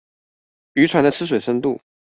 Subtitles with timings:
[0.73, 1.79] 漁船的吃水深度